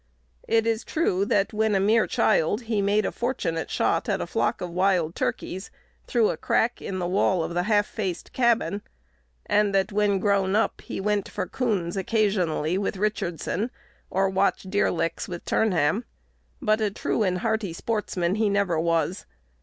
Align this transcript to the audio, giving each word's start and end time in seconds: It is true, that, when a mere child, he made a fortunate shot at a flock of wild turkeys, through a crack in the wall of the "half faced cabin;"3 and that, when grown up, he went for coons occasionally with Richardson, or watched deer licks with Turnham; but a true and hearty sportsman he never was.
It 0.47 0.65
is 0.65 0.83
true, 0.83 1.25
that, 1.25 1.53
when 1.53 1.75
a 1.75 1.79
mere 1.79 2.07
child, 2.07 2.61
he 2.61 2.81
made 2.81 3.05
a 3.05 3.11
fortunate 3.11 3.69
shot 3.69 4.09
at 4.09 4.19
a 4.19 4.25
flock 4.25 4.59
of 4.59 4.71
wild 4.71 5.13
turkeys, 5.13 5.69
through 6.07 6.31
a 6.31 6.37
crack 6.37 6.81
in 6.81 6.97
the 6.97 7.05
wall 7.05 7.43
of 7.43 7.53
the 7.53 7.61
"half 7.69 7.85
faced 7.85 8.33
cabin;"3 8.33 8.81
and 9.45 9.75
that, 9.75 9.91
when 9.91 10.17
grown 10.17 10.55
up, 10.55 10.81
he 10.81 10.99
went 10.99 11.29
for 11.29 11.45
coons 11.45 11.95
occasionally 11.95 12.79
with 12.79 12.97
Richardson, 12.97 13.69
or 14.09 14.27
watched 14.27 14.71
deer 14.71 14.89
licks 14.89 15.27
with 15.27 15.45
Turnham; 15.45 16.05
but 16.59 16.81
a 16.81 16.89
true 16.89 17.21
and 17.21 17.37
hearty 17.37 17.71
sportsman 17.71 18.33
he 18.33 18.49
never 18.49 18.79
was. 18.79 19.27